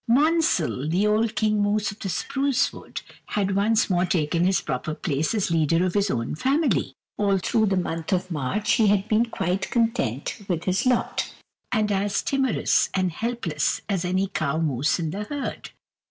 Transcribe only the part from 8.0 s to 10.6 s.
of March he had been quite content